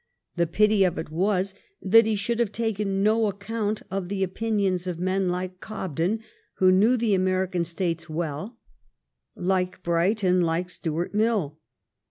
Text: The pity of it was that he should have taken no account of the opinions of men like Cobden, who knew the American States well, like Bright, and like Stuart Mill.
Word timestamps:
The 0.35 0.47
pity 0.47 0.83
of 0.83 0.97
it 0.97 1.11
was 1.11 1.53
that 1.79 2.07
he 2.07 2.15
should 2.15 2.39
have 2.39 2.51
taken 2.51 3.03
no 3.03 3.27
account 3.27 3.83
of 3.91 4.09
the 4.09 4.23
opinions 4.23 4.87
of 4.87 4.97
men 4.97 5.29
like 5.29 5.59
Cobden, 5.59 6.21
who 6.55 6.71
knew 6.71 6.97
the 6.97 7.13
American 7.13 7.63
States 7.63 8.09
well, 8.09 8.57
like 9.35 9.83
Bright, 9.83 10.23
and 10.23 10.43
like 10.43 10.71
Stuart 10.71 11.13
Mill. 11.13 11.59